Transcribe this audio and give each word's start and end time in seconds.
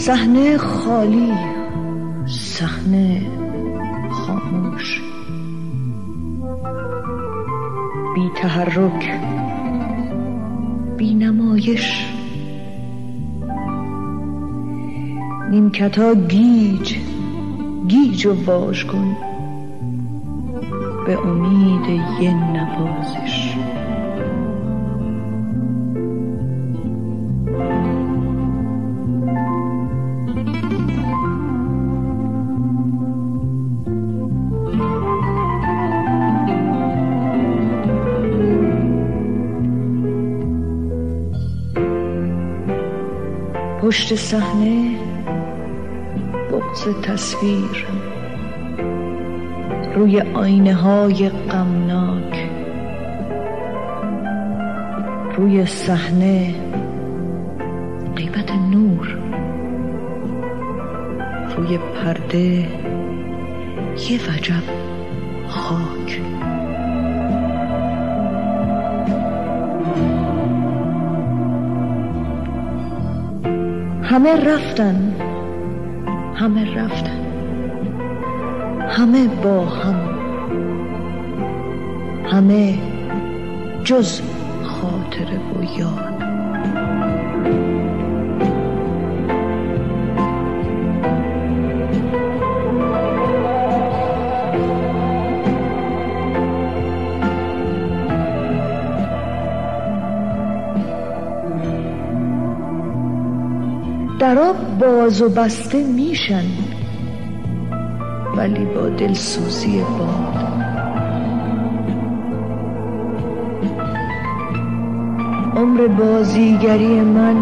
صحنه 0.00 0.58
خالی 0.58 1.32
صحنه 2.26 3.22
خاموش. 4.10 5.00
بی 8.14 8.30
تحرک 8.36 9.20
بی 10.96 11.14
نمایش. 11.14 12.06
نیمکتا 15.50 16.14
گیج 16.14 16.94
گیج 17.88 18.26
و 18.26 18.44
واژ 18.44 18.84
کن. 18.84 19.16
به 21.06 21.18
امید 21.18 22.00
یه 22.20 22.34
نوازش. 22.34 23.39
پشت 43.90 44.14
صحنه 44.14 44.96
بغز 46.52 47.00
تصویر. 47.02 47.86
روی 49.94 50.20
آینه 50.20 50.74
های 50.74 51.28
غمناک. 51.28 52.48
روی 55.36 55.66
صحنه 55.66 56.54
غیبت 58.16 58.50
نور. 58.52 59.18
روی 61.56 61.78
پرده 61.78 62.68
یه 64.10 64.20
وجب 64.28 64.62
خاک. 65.48 66.20
همه 74.10 74.36
رفتن. 74.36 75.14
همه 76.34 76.74
رفتن. 76.74 77.20
همه 78.88 79.28
با 79.28 79.64
هم. 79.64 79.94
همه 82.32 82.78
جز 83.84 84.20
خاطره 84.62 85.38
و 85.38 85.78
یاد 85.78 86.09
درا 104.20 104.52
باز 104.80 105.22
و 105.22 105.28
بسته 105.28 105.84
میشن 105.84 106.44
ولی 108.36 108.64
با 108.64 108.88
دلسوزی 108.88 109.82
باد. 109.98 110.50
عمر 115.56 115.86
بازیگری 115.86 117.00
من 117.00 117.36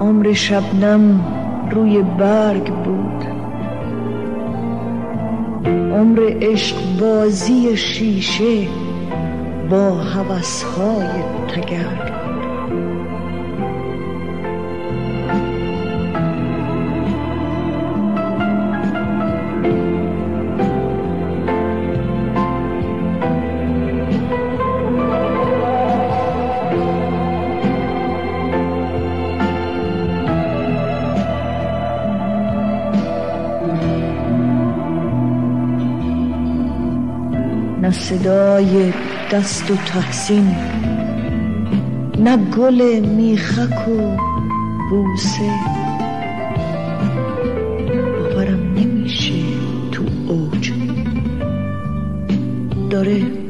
عمر 0.00 0.32
شبنم 0.32 1.20
روی 1.70 2.02
برگ 2.02 2.74
بود. 2.74 3.24
عمر 5.92 6.20
عشق 6.42 6.76
بازی 7.00 7.76
شیشه 7.76 8.66
با 9.70 9.90
هوسهای 9.90 11.22
تگرگ. 11.54 12.21
نه 37.82 37.90
صدای 37.90 38.92
دست 39.32 39.70
و 39.70 39.76
تحسین 39.76 40.56
نه 42.18 42.36
گل 42.36 43.00
میخک 43.00 43.88
و 43.88 44.16
بوسه. 44.90 45.50
باورم 48.18 48.74
نمیشه 48.76 49.32
تو 49.92 50.02
اوج 50.28 50.72
داره 52.90 53.41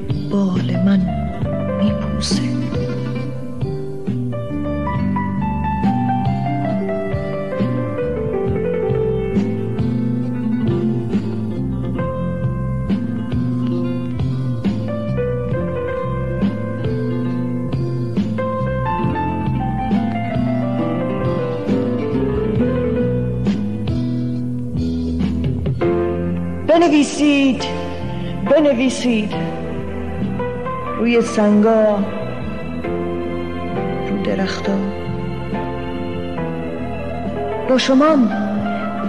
بنویسید. 28.83 29.33
روی 30.99 31.21
سنگا. 31.23 31.99
رو 34.11 34.23
درختا. 34.25 34.73
با 37.69 37.79
شما 37.79 38.17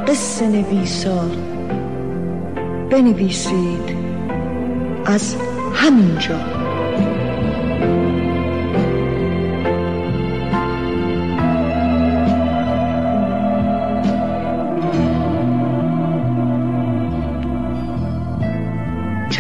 قصه 0.07 0.47
نویسا. 0.47 1.25
بنویسید. 2.91 3.97
از 5.05 5.35
همینجا. 5.73 6.39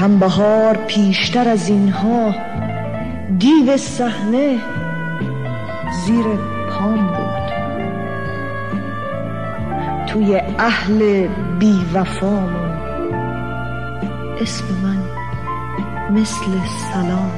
چند 0.03 0.19
بهار 0.19 0.77
پیشتر 0.77 1.49
از 1.49 1.69
اینها 1.69 2.35
دیو 3.39 3.77
صحنه 3.77 4.59
زیر 6.05 6.25
پام 6.69 7.07
بود. 7.07 7.53
توی 10.07 10.41
اهل 10.59 11.27
بی 11.59 11.85
وفامون 11.93 12.77
اسم 14.41 14.65
من 14.83 14.99
مثل 16.19 16.45
سلام. 16.93 17.31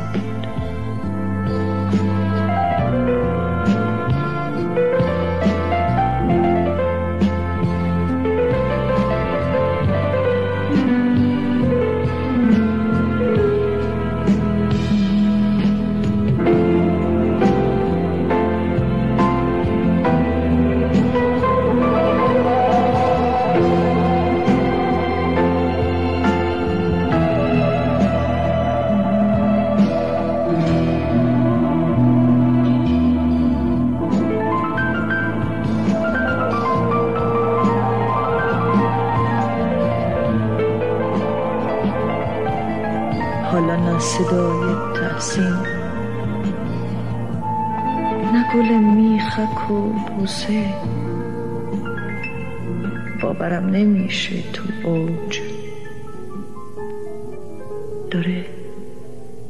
صدای 44.17 44.75
تحسین. 44.95 45.43
نه 48.33 48.45
گل 48.53 48.73
میخک 48.73 49.71
و 49.71 49.81
بوسه. 50.17 50.63
باورم 53.21 53.65
نمیشه 53.65 54.43
تو 54.53 54.89
اوج. 54.89 55.41
داره 58.11 58.45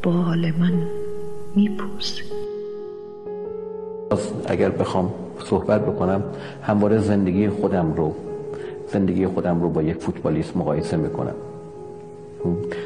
بال 0.03 0.51
من 0.59 0.73
میپوسه. 1.55 2.23
اگر 4.47 4.69
بخوام 4.69 5.13
صحبت 5.45 5.81
بکنم 5.81 6.23
همواره 6.63 6.97
زندگی 6.97 7.49
خودم 7.49 7.93
رو 7.93 8.15
زندگی 8.93 9.27
خودم 9.27 9.61
رو 9.61 9.69
با 9.69 9.81
یک 9.81 9.97
فوتبالیست 9.97 10.57
مقایسه 10.57 10.97
می‌کنم. 10.97 11.35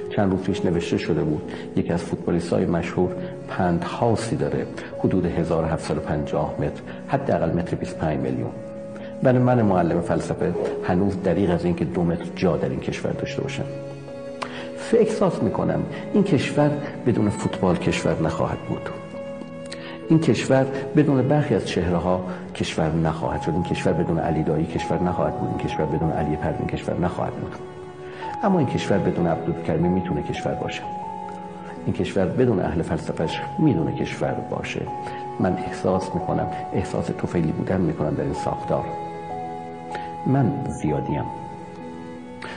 چند 0.10 0.32
روز 0.32 0.42
پیش 0.42 0.66
نوشته 0.66 0.98
شده 0.98 1.22
بود 1.22 1.52
یکی 1.76 1.94
از 1.94 2.04
فوتبالیست 2.04 2.54
های 2.54 2.66
مشهور 2.66 3.12
پند 3.48 3.84
هاوسی 3.84 4.36
داره 4.36 4.66
حدود 5.00 5.26
1750 5.26 6.56
متر 6.60 6.82
حداقل 7.08 7.52
متر 7.52 7.76
25 7.76 8.20
میلیون. 8.20 8.52
برای 9.24 9.40
من 9.40 9.62
معلم 9.62 10.02
فلسفه 10.02 10.54
هنوز 10.88 11.24
دریغ 11.24 11.50
از 11.52 11.66
اینکه 11.66 11.86
دو 11.86 12.04
متر 12.04 12.26
جا 12.36 12.58
در 12.58 12.70
این 12.70 12.80
کشور 12.80 13.12
داشته 13.12 13.42
باشم. 13.42 13.66
احساس 14.94 15.44
می‌کنم 15.44 15.80
این 16.14 16.24
کشور 16.24 16.72
بدون 17.08 17.30
فوتبال 17.30 17.76
کشور 17.76 18.22
نخواهد 18.22 18.58
بود. 18.70 18.90
این 20.10 20.20
کشور 20.20 20.66
بدون 20.96 21.28
برخی 21.28 21.56
از 21.56 21.68
چهره 21.68 21.98
ها 21.98 22.26
کشور 22.56 22.92
نخواهد 22.92 23.42
شد. 23.42 23.52
این 23.52 23.64
کشور 23.64 23.94
بدون 23.94 24.20
علی 24.20 24.44
دایی 24.44 24.66
کشور 24.66 25.04
نخواهد 25.04 25.40
بود. 25.40 25.50
این 25.50 25.58
کشور 25.58 25.86
بدون 25.86 26.12
علی 26.12 26.36
پروین 26.36 26.68
کشور 26.68 27.00
نخواهد 27.00 27.34
بود. 27.34 27.79
اما 28.44 28.60
این 28.60 28.68
کشور 28.68 28.98
بدون 28.98 29.28
عبدالکرمی 29.28 29.90
می‌تونه 29.90 30.24
کشور 30.24 30.54
باشه. 30.54 30.82
این 31.86 31.96
کشور 31.96 32.26
بدون 32.26 32.60
اهل 32.60 32.82
فلسفهش 32.82 33.42
می‌دونه 33.60 33.96
کشور 33.96 34.34
باشه. 34.52 34.82
من 35.40 35.54
احساس 35.54 36.16
می‌کنم 36.16 36.48
احساس 36.74 37.06
توفیلی 37.06 37.52
بودن 37.52 37.82
می‌کنم 37.82 38.16
در 38.16 38.24
این 38.24 38.34
ساختار. 38.34 38.86
من 40.28 40.64
زیادیم. 40.68 41.24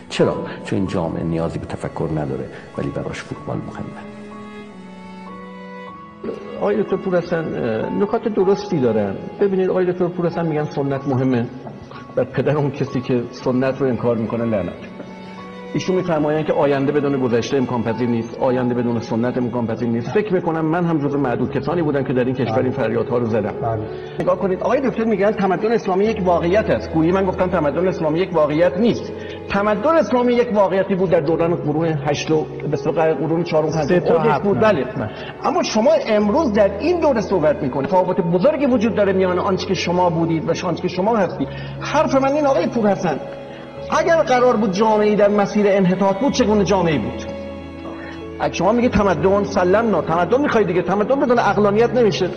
چرا؟ 0.09 0.37
چون 0.65 0.79
این 0.79 0.89
جامعه 0.89 1.25
نیازی 1.25 1.59
به 1.59 1.67
تفکر 1.67 2.09
نداره 2.17 2.45
ولی 2.79 2.89
براش 2.89 3.23
فوتبال 3.23 3.57
مهمه. 3.57 4.03
آقای 6.61 6.83
دکتر 6.83 6.97
پور 6.97 7.21
نکات 7.91 8.29
درستی 8.29 8.81
دارن. 8.81 9.15
ببینید 9.41 9.71
آقای 9.71 9.93
دکتر 9.93 10.09
پور 10.09 10.43
میگن 10.43 10.65
سنت 10.65 11.09
مهمه. 11.09 11.47
بر 12.17 12.25
پدر 12.25 12.57
اون 12.57 12.71
کسی 12.71 13.01
که 13.01 13.23
سنت 13.31 13.81
رو 13.81 13.87
انکار 13.87 14.17
می‌کنه 14.17 14.45
لعنت. 14.45 14.92
ایشون 15.75 15.97
میفرمایند 15.97 16.47
که 16.47 16.53
آینده 16.53 16.93
بدون 16.93 17.21
گذشته 17.21 17.57
امکان 17.57 17.83
پذیر 17.83 18.09
نیست 18.09 18.39
آینده 18.41 18.75
بدون 18.75 19.01
سنت 19.01 19.39
امکان 19.39 19.67
پذیر 19.67 19.89
نیست. 19.89 20.11
فکر 20.11 20.35
می‌کنم 20.35 20.65
من 20.65 20.85
هم 20.85 20.99
جزو 20.99 21.19
معدود 21.19 21.51
کسانی 21.51 21.83
بودم 21.83 22.05
که 22.05 22.13
در 22.13 22.25
این 22.25 22.35
کشور 22.35 22.63
این 22.63 22.71
فریادها 22.71 23.19
رو 23.19 23.27
زدم. 23.27 23.55
بله. 23.63 23.83
نگاه 24.21 24.39
کنید 24.39 24.63
آقای 24.63 24.81
دکتر 24.81 25.05
میگن 25.05 25.31
تمدن 25.31 25.73
اسلامی 25.73 26.05
یک 26.05 26.23
واقعیت 26.25 26.71
است. 26.71 26.93
گویی 26.93 27.13
من 27.13 27.25
گفتم 27.25 27.47
تمدن 27.47 27.89
اسلامی 27.89 28.19
یک 28.19 28.35
واقعیت 28.35 28.79
نیست. 28.79 29.13
تمدن 29.49 29.97
اسلامی 29.97 30.33
یک 30.33 30.49
واقعیتی 30.55 30.95
بود 30.95 31.11
در 31.11 31.21
دوران 31.21 31.55
قرون 31.55 31.87
8 31.87 32.31
و 32.31 32.47
به 32.71 32.77
قرون 33.15 33.45
4 33.45 33.65
و 33.65 33.71
5 33.71 34.43
بود. 34.43 34.61
بله. 34.61 34.85
اما 35.45 35.63
شما 35.63 35.91
امروز 36.07 36.53
در 36.53 36.79
این 36.79 37.01
دوره 37.01 37.21
صحبت 37.21 37.63
می‌کنید. 37.63 37.89
تفاوت 37.89 38.21
بزرگی 38.21 38.67
وجود 38.67 38.95
داره 38.95 39.13
میان 39.13 39.39
آنچه 39.39 39.67
که 39.67 39.75
شما 39.75 40.11
بودید 40.11 40.49
و 40.49 40.67
آنچه 40.67 40.83
که 40.83 40.89
شما 40.89 41.17
هستید. 41.17 41.49
حرف 41.81 42.15
من 42.15 42.33
این 42.33 42.47
آقای 42.47 42.67
پور 42.67 42.87
هستن 42.87 43.21
اگر 43.99 44.23
قرار 44.23 44.57
بود 44.57 44.73
جامعه 44.73 45.17
در 45.17 45.29
مسیر 45.29 45.67
انحطاط 45.69 46.17
بود 46.17 46.33
چگونه 46.33 46.65
جامعه 46.65 46.99
بود؟ 46.99 47.25
اگه 48.41 48.55
شما 48.55 48.73
میگه 48.73 48.89
تمدن 48.89 49.45
سلم 49.45 49.97
نه 49.97 50.03
تمدن 50.03 50.41
می‌خوای 50.41 50.65
دیگه. 50.65 50.83
تمدن 50.83 51.21
بدون 51.21 51.39
اقلانیت 51.39 51.91
نمیشه. 51.91 52.31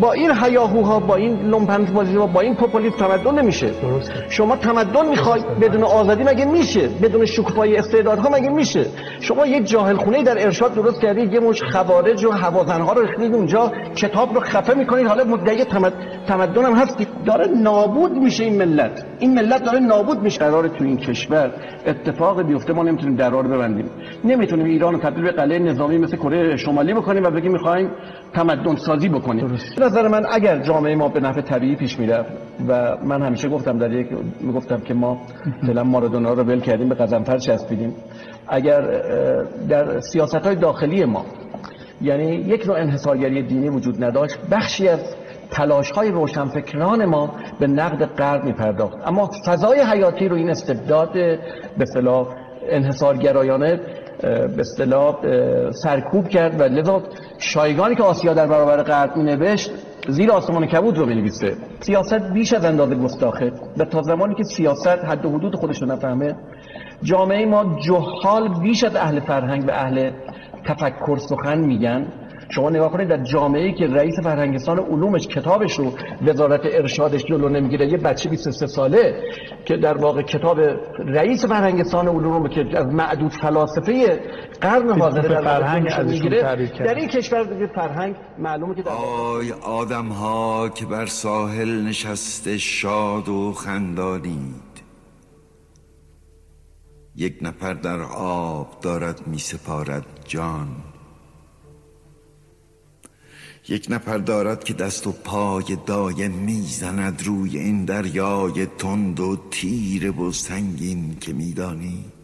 با 0.00 0.12
این 0.12 0.30
هیاهوها 0.42 1.00
با 1.00 1.16
این 1.16 1.40
لومپند 1.40 1.92
بازی 1.94 2.16
و 2.16 2.26
با 2.26 2.40
این 2.40 2.54
پوپولیسم 2.54 2.96
تمدن 2.96 3.38
نمیشه. 3.38 3.70
درسته. 3.82 4.14
شما 4.28 4.56
تمدن 4.56 5.08
می‌خوای 5.08 5.40
بدون 5.60 5.82
آزادی 5.82 6.24
مگه 6.24 6.44
میشه؟ 6.44 6.88
بدون 7.02 7.26
شکوفایی 7.26 7.76
استعدادها 7.76 8.28
مگه 8.28 8.48
میشه؟ 8.48 8.86
شما 9.20 9.46
یک 9.46 9.64
جاهل 9.64 9.96
خونه 9.96 10.22
در 10.22 10.44
ارشاد 10.44 10.74
درست 10.74 11.00
کردید 11.00 11.32
یه 11.32 11.40
مش 11.40 11.62
خوارج 11.62 12.24
و 12.24 12.30
هوازنها 12.30 12.92
رو 12.92 13.02
ریختید 13.02 13.34
اونجا 13.34 13.72
کتاب 13.96 14.34
رو 14.34 14.40
خفه 14.40 14.74
می‌کنید 14.74 15.06
حالا 15.06 15.24
مدعی 15.24 15.64
تمد... 15.64 15.92
تمدن 16.28 16.64
هم 16.64 16.72
هست 16.72 17.06
داره 17.26 17.46
نابود 17.46 18.12
میشه 18.12 18.44
این 18.44 18.58
ملت. 18.58 19.06
این 19.18 19.34
ملت 19.34 19.64
داره 19.64 19.78
نابود 19.78 20.22
میشه. 20.22 20.38
قرار 20.38 20.68
تو 20.68 20.84
این 20.84 20.96
کشور 20.96 21.50
اتفاق 21.86 22.42
بیفته 22.42 22.72
ما 22.72 22.82
نمی‌تونیم 22.82 23.16
درار 23.16 23.48
ببندیم. 23.48 23.90
نمی‌تونیم 24.24 24.66
ایران 24.66 24.94
رو 24.94 25.00
تبدیل 25.00 25.24
به 25.24 25.32
قلعه 25.32 25.58
نظامی 25.58 25.98
مثل 25.98 26.16
کره 26.16 26.56
شمالی 26.56 26.94
بکنیم 26.94 27.24
و 27.24 27.30
بگیم 27.30 27.52
می‌خوایم 27.52 27.90
تمدن 28.34 28.76
سازی 28.76 29.08
بکنیم 29.08 29.56
نظر 29.78 30.08
من 30.08 30.26
اگر 30.30 30.58
جامعه 30.58 30.94
ما 30.94 31.08
به 31.08 31.20
نفع 31.20 31.40
طبیعی 31.40 31.76
پیش 31.76 31.98
می‌رفت 31.98 32.30
و 32.68 32.96
من 33.04 33.22
همیشه 33.22 33.48
گفتم 33.48 33.78
در 33.78 33.92
یک 33.92 34.08
می‌گفتم 34.40 34.80
که 34.80 34.94
ما 34.94 35.20
فعلا 35.66 35.84
مارادونا 35.84 36.32
رو 36.32 36.42
ول 36.42 36.60
کردیم 36.60 36.88
به 36.88 36.94
قزنفر 36.94 37.38
چسبیدیم. 37.38 37.94
اگر 38.48 38.80
در 39.68 40.00
سیاست 40.00 40.34
های 40.34 40.56
داخلی 40.56 41.04
ما 41.04 41.26
یعنی 42.00 42.34
یک 42.34 42.66
نوع 42.66 42.80
انحصارگری 42.80 43.42
دینی 43.42 43.68
وجود 43.68 44.04
نداشت 44.04 44.38
بخشی 44.50 44.88
از 44.88 45.00
تلاش 45.50 45.90
های 45.90 46.10
روشنفکران 46.10 47.04
ما 47.04 47.34
به 47.60 47.66
نقد 47.66 48.04
غرب 48.04 48.44
می 48.44 48.52
پرداخت 48.52 48.96
اما 49.06 49.30
فضای 49.46 49.80
حیاتی 49.80 50.28
رو 50.28 50.36
این 50.36 50.50
استبداد 50.50 51.12
به 51.78 51.84
صلاح 51.84 52.26
انحصارگرایانه 52.70 53.80
به 54.22 54.60
اصطلاح 54.60 55.16
سرکوب 55.70 56.28
کرد 56.28 56.60
و 56.60 56.62
لذا 56.62 57.02
شایگانی 57.38 57.94
که 57.94 58.02
آسیا 58.02 58.34
در 58.34 58.46
برابر 58.46 58.82
غرب 58.82 59.16
می 59.16 59.22
نوشت 59.22 59.70
زیر 60.08 60.30
آسمان 60.30 60.66
کبود 60.66 60.98
رو 60.98 61.06
بنویسه 61.06 61.56
سیاست 61.80 62.32
بیش 62.32 62.52
از 62.52 62.64
اندازه 62.64 62.94
گستاخه. 62.94 63.52
و 63.76 63.84
تا 63.84 64.02
زمانی 64.02 64.34
که 64.34 64.42
سیاست 64.42 65.04
حد 65.04 65.24
و 65.24 65.30
حدود 65.30 65.54
خودش 65.54 65.82
رو 65.82 65.88
نفهمه 65.88 66.36
جامعه 67.02 67.46
ما 67.46 67.78
جهال 67.86 68.60
بیش 68.60 68.84
از 68.84 68.96
اهل 68.96 69.20
فرهنگ 69.20 69.64
و 69.68 69.70
اهل 69.70 70.10
تفکر 70.64 71.16
سخن 71.16 71.58
میگن. 71.58 72.06
شما 72.50 72.70
نگاه 72.70 72.92
کنید 72.92 73.08
در 73.08 73.22
جامعه 73.22 73.72
که 73.72 73.86
رئیس 73.86 74.14
فرهنگستان 74.22 74.78
علومش 74.78 75.26
کتابش 75.26 75.78
رو 75.78 75.92
وزارت 76.26 76.60
ارشادش 76.64 77.24
جلو 77.24 77.48
نمی‌گیره 77.48 77.86
یه 77.86 77.96
بچه 77.96 78.28
23 78.28 78.66
ساله 78.66 79.22
که 79.64 79.76
در 79.76 79.96
واقع 79.96 80.22
کتاب 80.22 80.60
رئیس 80.98 81.44
فرهنگستان 81.44 82.08
علوم 82.08 82.42
رو 82.42 82.48
که 82.48 82.78
از 82.78 82.86
معدود 82.86 83.32
فلاسفه 83.32 84.20
قرن 84.60 84.90
حاضر 84.90 85.20
در 85.20 85.42
فرهنگ 85.42 86.00
می‌گیره 86.00 86.42
در 86.78 86.94
این 86.94 87.08
کشور 87.08 87.68
فرهنگ 87.74 88.16
معلومه 88.38 88.74
که 88.74 88.82
در 88.82 88.92
آی 88.92 89.52
آدم 89.52 90.06
ها 90.06 90.68
که 90.68 90.86
بر 90.86 91.06
ساحل 91.06 91.82
نشسته 91.82 92.58
شاد 92.58 93.28
و 93.28 93.52
خندانید. 93.52 94.68
یک 97.16 97.38
نفر 97.42 97.74
در 97.74 98.00
آب 98.16 98.80
دارد 98.82 99.26
می 99.26 99.38
سپارد 99.38 100.06
جان. 100.24 100.68
یک 103.68 103.86
نفر 103.90 104.18
دارد 104.18 104.64
که 104.64 104.74
دست 104.74 105.06
و 105.06 105.12
پای 105.12 105.76
دایم 105.86 106.32
می‌زند 106.32 107.22
روی 107.24 107.58
این 107.58 107.84
دریای 107.84 108.66
تند 108.66 109.20
و 109.20 109.38
تیر 109.50 110.20
و 110.20 110.32
سنگین 110.32 111.16
که 111.20 111.32
می‌دانید. 111.32 112.18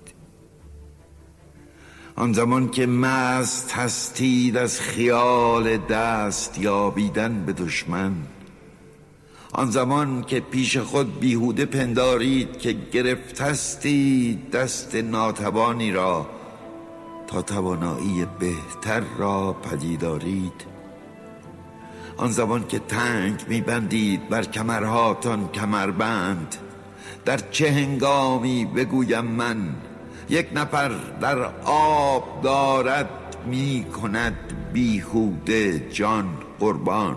آن 2.17 2.33
زمان 2.33 2.71
که 2.71 2.87
مست 2.87 3.73
هستید 3.73 4.57
از 4.57 4.81
خیال 4.81 5.77
دست 5.77 6.59
یابیدن 6.59 7.45
به 7.47 7.53
دشمن. 7.53 8.13
آن 9.53 9.71
زمان 9.71 10.23
که 10.23 10.41
پیش 10.41 10.77
خود 10.77 11.21
بیهوده 11.21 11.65
پندارید 11.65 12.59
که 12.59 12.73
گرفت 12.73 13.41
هستید 13.41 14.51
دست 14.51 14.95
ناتوانی 14.95 15.93
را 15.93 16.27
تا 17.27 17.43
توانایی 17.43 18.27
بهتر 18.39 19.03
را 19.19 19.53
پدیدارید. 19.53 20.74
آن 22.17 22.31
زمان 22.31 22.67
که 22.67 22.79
تنگ 22.79 23.45
میبندید 23.49 24.29
بر 24.29 24.43
کمرهاتان 24.43 25.49
کمربند. 25.49 26.57
در 27.25 27.37
چه 27.37 27.71
هنگامی 27.71 28.65
بگویم 28.65 29.25
من 29.25 29.75
یک 30.29 30.49
نفر 30.55 30.89
در 31.21 31.51
آب 31.65 32.41
دارد 32.43 33.09
می 33.47 33.85
کند 34.03 34.37
بیهوده 34.73 35.91
جان 35.91 36.29
قربان. 36.61 37.17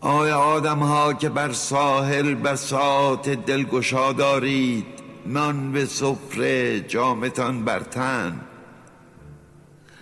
آیا 0.00 0.38
آدم 0.38 0.78
ها 0.78 1.12
که 1.12 1.28
بر 1.28 1.52
ساحل 1.52 2.34
بسات 2.34 3.28
دلگشا 3.28 4.12
دارید 4.12 4.86
نان 5.26 5.72
به 5.72 5.84
سفره 5.84 6.80
جامتان 6.80 7.64
بر 7.64 7.80
تن 7.80 8.40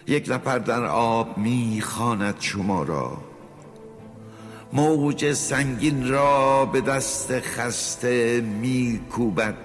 یک 0.06 0.24
نفر 0.28 0.58
در 0.58 0.84
آب 0.84 1.38
می‌خواند 1.38 2.34
شما 2.40 2.82
را. 2.82 3.16
موج 4.72 5.32
سنگین 5.32 6.08
را 6.08 6.64
به 6.66 6.80
دست 6.80 7.40
خسته 7.40 8.40
میکوبد. 8.40 9.56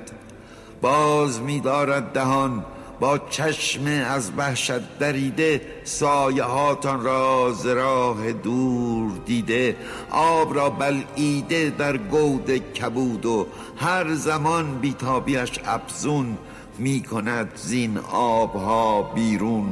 باز 0.81 1.41
میدارد 1.41 2.13
دهان 2.13 2.65
با 2.99 3.17
چشم 3.17 3.85
از 3.85 4.31
وحشت 4.37 4.97
دریده 4.99 5.61
سایه 5.83 6.43
هاتان 6.43 7.03
را 7.03 7.53
ز 7.53 7.65
راه 7.65 8.31
دور 8.31 9.11
دیده. 9.25 9.75
آب 10.11 10.55
را 10.55 10.69
بلعیده 10.69 11.73
در 11.77 11.97
گود 11.97 12.57
کبود 12.57 13.25
و 13.25 13.47
هر 13.77 14.13
زمان 14.15 14.79
بیتابیش 14.79 15.59
افزون 15.65 16.37
می 16.77 17.03
کند 17.03 17.51
زین 17.55 17.97
آبها 18.11 19.01
بیرون. 19.01 19.69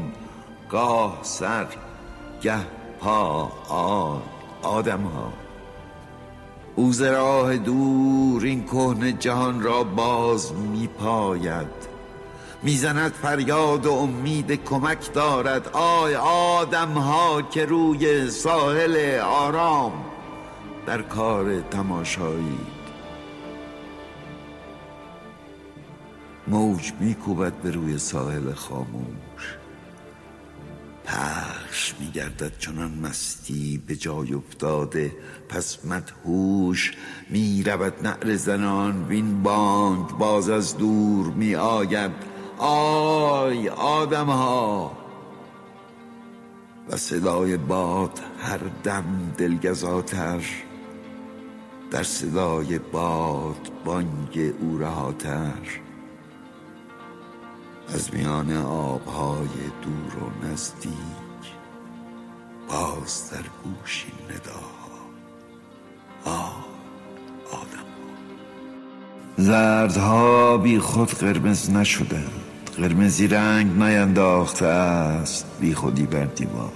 گاه 0.74 1.20
سر 1.22 1.68
گه 2.42 2.60
پا 3.00 3.52
آدم 4.62 5.02
ها 5.02 5.34
او 6.76 6.92
راه 7.02 7.58
دور 7.58 8.44
این 8.44 8.64
کهنه 8.64 9.12
جهان 9.12 9.62
را 9.62 9.84
باز 9.84 10.54
می 10.54 10.88
پاید 10.88 11.68
می‌زند 12.64 13.12
فریاد 13.12 13.86
و 13.86 13.94
امید 13.94 14.64
کمک 14.64 15.14
دارد. 15.14 15.68
آی 15.74 16.16
آدم 16.16 16.92
ها 16.92 17.42
که 17.42 17.66
روی 17.66 18.30
ساحل 18.30 19.20
آرام 19.20 19.92
در 20.86 21.02
کار 21.02 21.62
تماشایی. 21.62 22.60
موج 26.48 26.94
میکوبد 27.00 27.54
به 27.54 27.72
روی 27.72 27.98
ساحل 27.98 28.54
خاموش. 28.54 29.63
پخش 31.06 31.94
میگردد 32.00 32.52
چنان 32.60 32.92
مستی 32.92 33.84
به 33.88 33.96
جای 33.96 34.34
افتاده. 34.34 35.16
پس 35.50 35.86
مدهوش 35.86 36.92
می‌رود 37.30 38.08
نعر 38.08 38.36
زنان. 38.36 39.06
وین 39.08 39.44
بانگ 39.44 40.08
باز 40.08 40.50
از 40.50 40.78
دور 40.78 41.26
می 41.26 41.56
آید 41.56 42.12
آی 42.58 43.70
آدم 43.70 44.26
ها 44.26 44.98
و 46.90 46.98
صدای 46.98 47.58
باد 47.58 48.20
هر 48.40 48.60
دم 48.84 49.34
دلگزاتر. 49.38 50.42
در 51.92 52.04
صدای 52.04 52.80
باد 52.80 53.72
بانگ 53.86 54.54
او 54.60 54.78
رهاتر. 54.78 55.54
از 57.94 58.14
میان 58.14 58.58
آبهای 58.58 59.48
دور 59.82 60.24
و 60.24 60.46
نزدیک 60.46 60.94
باز 62.70 63.30
در 63.32 63.44
گوشی 63.64 64.12
نداها. 64.30 64.84
آه 66.26 66.66
آدم 67.52 67.86
زردها 69.38 70.58
بی 70.58 70.80
خود 70.80 71.10
قرمز 71.10 71.70
نشدند. 71.70 72.32
قرمزی 72.78 73.28
رنگ 73.28 73.84
نینداخته 73.84 74.66
است 74.66 75.46
بی 75.60 75.74
خودی 75.74 76.06
بر 76.06 76.26
دیوار. 76.26 76.72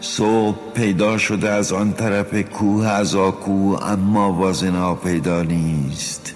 صبح 0.00 0.72
پیدا 0.74 1.18
شده 1.18 1.50
از 1.50 1.72
آن 1.72 1.92
طرف 1.92 2.34
کوه 2.34 2.86
از 2.86 3.14
آکو 3.14 3.76
اما 3.82 4.32
وازنا 4.32 4.94
پیدا 4.94 5.42
نیست. 5.42 6.35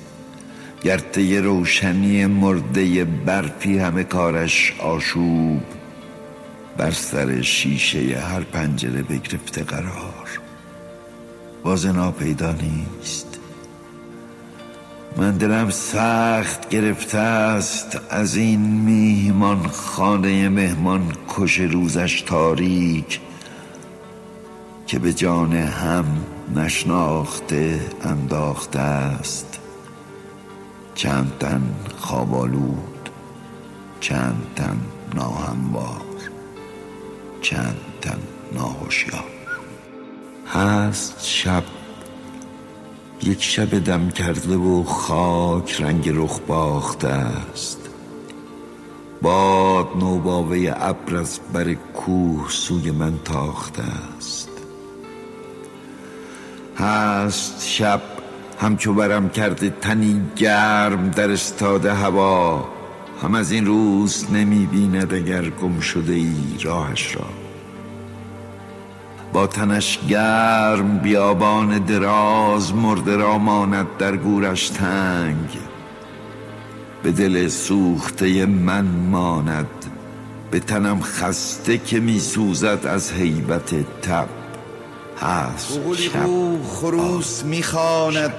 گرته 0.83 1.41
روشنی 1.41 2.27
مرده 2.27 3.05
برفی 3.05 3.79
همه 3.79 4.05
کارش 4.05 4.75
آشوب 4.79 5.63
بر 6.77 6.91
سر 6.91 7.43
شیشه 7.43 8.19
هر 8.19 8.41
پنجره 8.41 9.03
بگرفته 9.03 9.63
قرار. 9.63 10.41
وازنا 11.65 12.11
پیدا 12.11 12.53
نیست. 12.53 13.39
من 15.17 15.37
دلم 15.37 15.71
سخت 15.71 16.69
گرفته 16.69 17.19
است 17.19 18.01
از 18.11 18.37
این 18.37 18.61
میهمان 18.61 19.69
خانه 19.69 20.49
مهمان 20.49 21.13
کش 21.29 21.61
روزش 21.61 22.21
تاریک 22.21 23.21
که 24.87 24.99
به 24.99 25.13
جان 25.13 25.53
هم 25.53 26.05
نشناخته 26.57 27.81
انداخته 28.05 28.79
است. 28.81 29.50
چند 31.01 31.33
تن 31.41 31.63
خوابالود 31.99 33.09
چند 34.01 34.47
تن 34.57 34.81
ناهموار 35.15 36.03
چند 37.43 37.77
تن 38.01 38.19
ناهوشیار. 38.53 39.25
هست 40.47 41.25
شب 41.25 41.63
یک 43.23 43.43
شب 43.43 43.85
دم 43.85 44.11
کرده 44.11 44.57
و 44.57 44.85
خاک 44.85 45.81
رنگ 45.81 46.09
رخ 46.09 46.41
باخته 46.47 47.09
است. 47.09 47.89
باد 49.23 49.89
نوباوه 49.99 50.73
ابر 50.77 51.17
از 51.17 51.41
بر 51.53 51.75
کوه 51.75 52.51
سوی 52.51 52.91
من 52.91 53.19
تاخته 53.25 53.83
است. 54.19 54.51
هست 56.79 57.67
شب 57.67 58.20
همچو 58.61 58.95
برم 58.95 59.29
کرده 59.29 59.71
تنی 59.81 60.23
گرم 60.37 61.11
در 61.11 61.31
استاده 61.31 61.95
هوا. 61.95 62.69
هم 63.23 63.35
از 63.35 63.53
این 63.53 63.67
روز 63.67 64.27
نمی 64.33 64.67
بیند 64.67 65.15
اگر 65.15 65.51
گم 65.51 65.81
شده 65.81 66.13
ای 66.13 66.35
راهش 66.63 67.17
را. 67.17 67.27
با 69.33 69.47
تنش 69.47 69.99
گرم 70.09 70.99
بیابان 70.99 71.79
دراز 71.79 72.75
مرده 72.75 73.17
را 73.17 73.39
ماند 73.39 73.87
در 73.99 74.17
گورش 74.17 74.69
تنگ. 74.69 75.59
به 77.03 77.13
دل 77.13 77.49
سوخته 77.49 78.47
من 78.47 78.85
ماند 79.11 79.67
به 80.51 80.61
تنم 80.61 81.01
خسته 81.01 81.79
که 81.79 82.01
می 82.01 82.19
سوزد 82.19 82.87
از 82.87 83.13
حیبت 83.13 84.01
تب. 84.03 84.40
هست 85.21 85.95
شب. 85.95 86.27
خروس 86.65 87.45
می‌خواند 87.45 88.35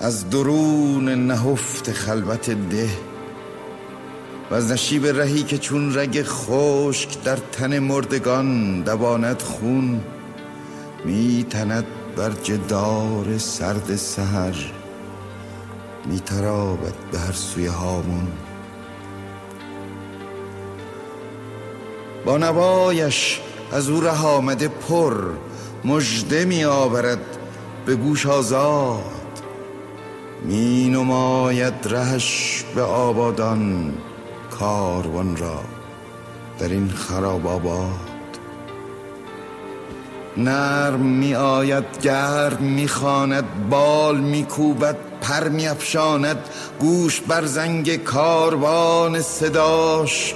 از 0.00 0.30
درون 0.30 1.08
نهفت 1.08 1.92
خلوت 1.92 2.50
ده. 2.50 2.90
و 4.50 4.54
از 4.54 4.72
نشیب 4.72 5.06
رهی 5.06 5.42
که 5.42 5.58
چون 5.58 5.98
رگ 5.98 6.22
خشک 6.22 7.22
در 7.22 7.36
تن 7.36 7.78
مردگان 7.78 8.80
دواند 8.80 9.42
خون 9.42 10.00
میتند 11.04 11.84
بر 12.16 12.30
جدار 12.42 13.38
سرد 13.38 13.96
سهر 13.96 14.72
میترابد 16.06 16.94
به 17.12 17.18
هر 17.18 17.32
سوی 17.32 17.66
هامون. 17.66 18.28
با 22.24 22.38
نوایش 22.38 23.40
از 23.72 23.88
او 23.88 24.00
ره 24.00 24.22
آمده 24.22 24.68
پر 24.68 25.14
مژده 25.84 26.44
می 26.44 26.64
آورد 26.64 27.18
به 27.86 27.96
گوش 27.96 28.26
آزاد. 28.26 29.02
می 30.44 30.88
نماید 30.88 31.74
رهش 31.84 32.64
به 32.74 32.82
آبادان 32.82 33.92
کاروان 34.50 35.36
را 35.36 35.60
در 36.58 36.68
این 36.68 36.88
خراب 36.88 37.46
آباد. 37.46 38.08
نرم 40.36 41.00
می 41.00 41.34
آید 41.34 41.84
گرم 42.02 42.62
می 42.62 42.88
خاند 42.88 43.68
بال 43.70 44.20
می 44.20 44.44
کوبد 44.44 44.96
پر 45.20 45.48
می 45.48 45.68
افشاند 45.68 46.38
گوش 46.80 47.20
بر 47.20 47.44
زنگ 47.44 47.96
کاروان 47.96 49.22
صداش. 49.22 50.34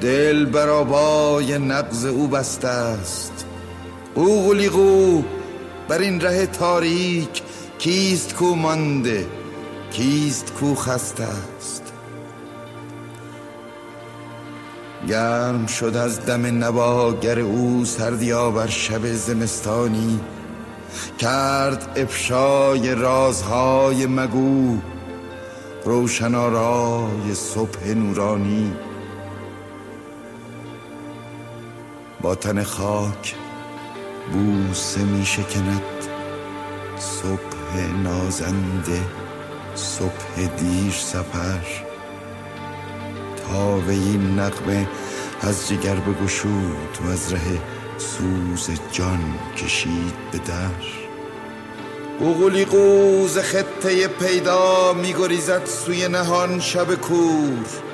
دل 0.00 0.44
برابای 0.44 1.58
نقض 1.58 2.04
او 2.04 2.28
بسته 2.28 2.68
است. 2.68 3.46
او 4.14 4.48
غلیقو 4.48 5.22
بر 5.88 5.98
این 5.98 6.20
ره 6.20 6.46
تاریک 6.46 7.42
کیست 7.78 8.34
کو 8.34 8.54
مانده 8.54 9.26
کیست 9.90 10.52
کو 10.60 10.74
خسته 10.74 11.24
است؟ 11.58 11.92
گرم 15.08 15.66
شد 15.66 15.96
از 15.96 16.26
دم 16.26 16.46
نواگر 16.46 17.38
او 17.38 17.84
سردیا 17.84 18.50
بر 18.50 18.66
شب 18.66 19.12
زمستانی 19.12 20.20
کرد 21.18 21.92
افشای 21.96 22.94
رازهای 22.94 24.06
مگو 24.06 24.78
روشنارای 25.84 27.34
صبح 27.34 27.88
نورانی. 27.88 28.72
با 32.20 32.34
تن 32.34 32.62
خاک 32.62 33.34
بوسه 34.32 35.00
می 35.00 35.26
شکند 35.26 35.82
صبح 36.98 37.76
نازنده 38.02 39.02
صبح 39.74 40.46
دیر 40.58 40.92
سفر. 40.92 41.66
آوه 43.54 43.88
این 43.88 44.38
نقمه 44.38 44.88
از 45.40 45.68
جگر 45.68 45.94
بگشود 45.94 46.98
و 47.04 47.10
از 47.10 47.32
ره 47.32 47.60
سوز 47.98 48.70
جان 48.92 49.34
کشید 49.56 50.14
به 50.32 50.38
در. 50.38 51.10
قوقلی 52.20 52.64
قوز 52.64 53.38
خطه 53.38 54.08
پیدا 54.08 54.92
میگریزد 54.92 55.64
سوی 55.64 56.08
نهان 56.08 56.60
شب 56.60 56.94
کور. 56.94 57.89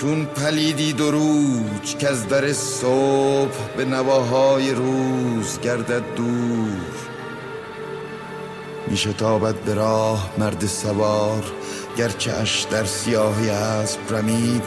چون 0.00 0.24
پلیدی 0.24 0.92
دروج 0.92 1.96
که 1.98 2.08
از 2.08 2.28
در 2.28 2.52
صبح 2.52 3.74
به 3.76 3.84
نواهای 3.84 4.70
روز 4.70 5.60
گردد 5.60 6.02
دور. 6.16 7.08
میشتابد 8.88 9.54
به 9.54 9.74
راه 9.74 10.30
مرد 10.38 10.66
سوار 10.66 11.44
گرچه 11.96 12.32
اش 12.32 12.66
در 12.70 12.84
سیاهی 12.84 13.50
اسب 13.50 13.98
رمید 14.10 14.62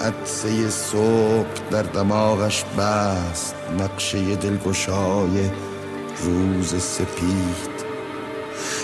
عدسه 0.00 0.70
صبح 0.70 1.70
در 1.70 1.82
دماغش 1.82 2.64
بست 2.78 3.54
نقشه 3.78 4.36
دلگشای 4.36 5.50
روز 6.24 6.82
سپید. 6.82 7.75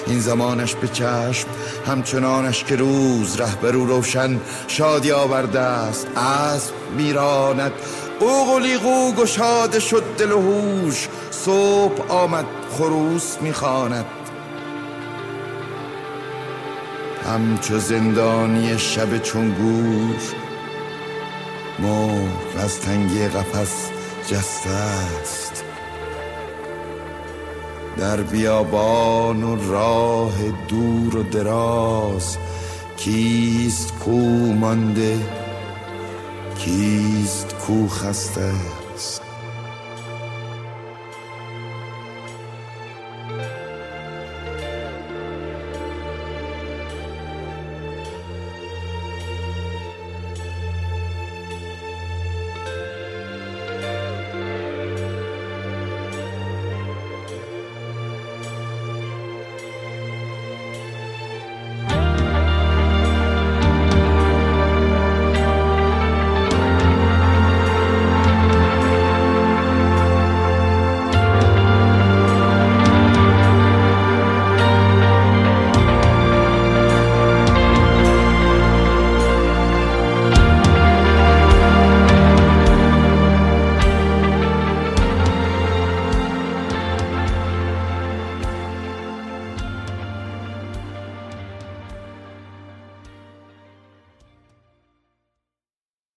این 0.06 0.20
زمانش 0.20 0.74
به 0.74 0.88
چشم 0.88 1.48
همچنانش 1.86 2.64
که 2.64 2.76
روز 2.76 3.40
رهبرو 3.40 3.86
روشن 3.86 4.40
شادی 4.68 5.12
آورده 5.12 5.60
است. 5.60 6.06
اسب 6.16 6.74
میراند 6.96 7.72
اوغلی 8.20 8.78
گشاده 9.18 9.80
شد 9.80 10.04
دل 10.18 10.32
و 10.32 10.40
هوش. 10.40 11.08
صبح 11.30 12.12
آمد 12.12 12.44
خروس 12.70 13.36
می‌خواند. 13.40 14.04
همچو 17.26 17.78
زندانی 17.78 18.78
شب 18.78 19.18
چون 19.18 19.50
گور 19.50 20.16
مرغ 21.78 22.64
از 22.64 22.80
تنگی 22.80 23.28
قفس 23.28 23.90
جسته 24.28 24.70
است. 24.70 25.64
در 27.98 28.16
بیابان 28.16 29.42
و 29.42 29.72
راه 29.72 30.32
دور 30.68 31.16
و 31.16 31.22
دراز 31.22 32.36
کیست 32.96 33.98
کو 33.98 34.18
مانده 34.52 35.18
کیست 36.58 37.54
کو 37.54 37.88
خسته؟ 37.88 38.52